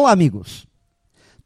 [0.00, 0.66] Olá, amigos.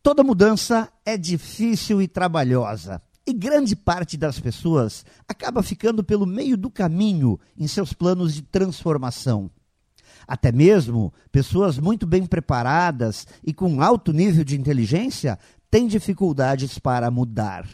[0.01, 3.03] Toda mudança é difícil e trabalhosa.
[3.27, 8.43] E grande parte das pessoas acaba ficando pelo meio do caminho em seus planos de
[8.43, 9.51] transformação.
[10.25, 15.37] Até mesmo pessoas muito bem preparadas e com alto nível de inteligência
[15.69, 17.69] têm dificuldades para mudar.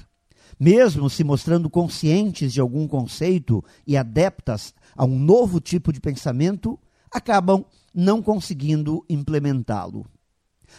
[0.58, 6.80] Mesmo se mostrando conscientes de algum conceito e adeptas a um novo tipo de pensamento,
[7.12, 10.06] acabam não conseguindo implementá-lo.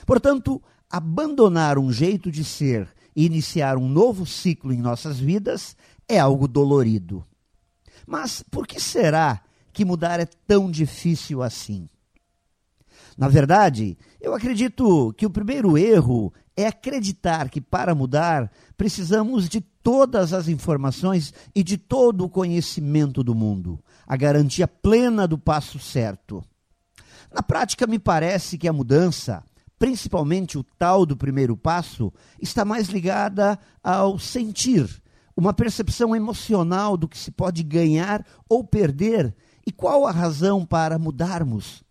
[0.05, 5.75] Portanto, abandonar um jeito de ser e iniciar um novo ciclo em nossas vidas
[6.07, 7.25] é algo dolorido.
[8.05, 9.41] Mas por que será
[9.71, 11.87] que mudar é tão difícil assim?
[13.17, 19.61] Na verdade, eu acredito que o primeiro erro é acreditar que para mudar precisamos de
[19.61, 25.79] todas as informações e de todo o conhecimento do mundo, a garantia plena do passo
[25.79, 26.43] certo.
[27.33, 29.43] Na prática, me parece que a mudança
[29.81, 34.87] principalmente o tal do primeiro passo, está mais ligada ao sentir,
[35.35, 40.99] uma percepção emocional do que se pode ganhar ou perder e qual a razão para
[40.99, 41.83] mudarmos.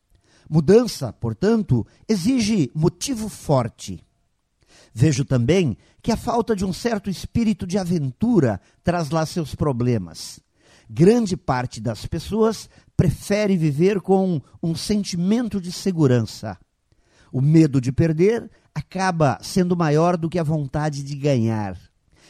[0.49, 4.01] Mudança, portanto, exige motivo forte.
[4.95, 10.39] Vejo também que a falta de um certo espírito de aventura traz lá seus problemas.
[10.89, 16.57] Grande parte das pessoas prefere viver com um sentimento de segurança
[17.33, 21.77] o medo de perder acaba sendo maior do que a vontade de ganhar.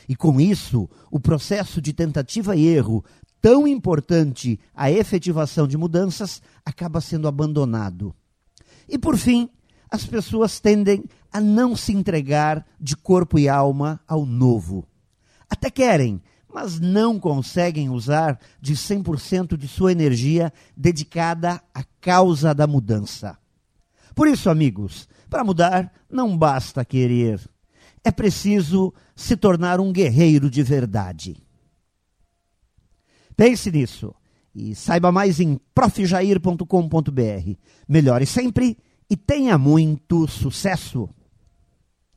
[0.09, 3.05] E com isso, o processo de tentativa e erro,
[3.41, 8.15] tão importante à efetivação de mudanças, acaba sendo abandonado.
[8.89, 9.49] E por fim,
[9.91, 14.85] as pessoas tendem a não se entregar de corpo e alma ao novo.
[15.49, 16.21] Até querem,
[16.53, 23.39] mas não conseguem usar de 100% de sua energia dedicada à causa da mudança.
[24.15, 27.41] Por isso, amigos, para mudar não basta querer,
[28.03, 31.37] é preciso se tornar um guerreiro de verdade.
[33.37, 34.15] Pense nisso
[34.55, 37.55] e saiba mais em profjair.com.br.
[37.89, 38.77] Melhore sempre
[39.09, 41.09] e tenha muito sucesso!